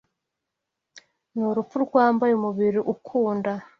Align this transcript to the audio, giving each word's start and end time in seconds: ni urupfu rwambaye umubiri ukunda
ni 1.33 1.41
urupfu 1.49 1.75
rwambaye 1.85 2.33
umubiri 2.35 2.79
ukunda 2.93 3.51